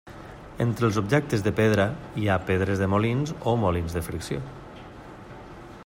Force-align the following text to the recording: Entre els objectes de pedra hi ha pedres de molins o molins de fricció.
Entre 0.63 0.87
els 0.91 0.95
objectes 1.01 1.43
de 1.47 1.53
pedra 1.59 1.85
hi 2.21 2.25
ha 2.27 2.39
pedres 2.47 2.81
de 2.85 2.89
molins 2.95 3.35
o 3.53 3.55
molins 3.65 3.99
de 3.99 4.05
fricció. 4.09 4.41